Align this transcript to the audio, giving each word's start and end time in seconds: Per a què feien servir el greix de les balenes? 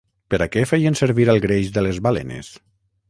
Per 0.33 0.37
a 0.45 0.47
què 0.53 0.63
feien 0.69 0.97
servir 1.01 1.27
el 1.35 1.41
greix 1.43 1.69
de 1.77 1.85
les 1.89 2.01
balenes? 2.09 2.51